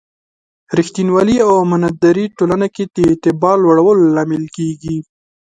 [0.77, 4.97] ریښتینولي او امانتداري ټولنې کې د اعتبار لوړولو لامل کېږي.